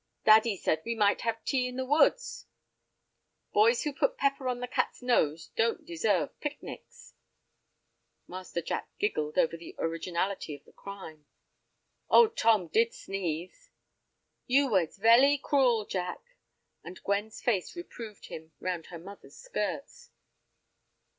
"Daddy 0.25 0.57
said 0.57 0.81
we 0.83 0.95
might 0.95 1.21
have 1.21 1.45
tea 1.45 1.67
in 1.67 1.75
the 1.75 1.85
woods." 1.85 2.47
"Boys 3.53 3.83
who 3.83 3.93
put 3.93 4.17
pepper 4.17 4.47
on 4.47 4.59
the 4.59 4.67
cat's 4.67 5.03
nose 5.03 5.49
don't 5.55 5.85
deserve 5.85 6.39
picnics." 6.39 7.13
Master 8.27 8.63
Jack 8.63 8.89
giggled 8.97 9.37
over 9.37 9.55
the 9.55 9.75
originality 9.77 10.55
of 10.55 10.63
the 10.65 10.73
crime. 10.73 11.27
"Old 12.09 12.35
Tom 12.35 12.67
did 12.67 12.95
sneeze!" 12.95 13.69
"You 14.47 14.69
was 14.69 14.97
velly 14.97 15.37
cruel, 15.37 15.85
Jack," 15.85 16.35
and 16.83 17.03
Gwen's 17.03 17.39
face 17.39 17.75
reproved 17.75 18.25
him 18.25 18.53
round 18.59 18.87
her 18.87 18.97
mother's 18.97 19.37
skirts. 19.37 20.09